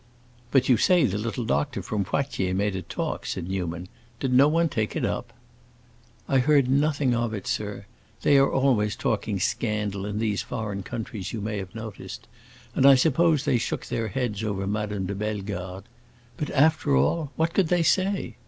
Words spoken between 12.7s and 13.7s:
I suppose they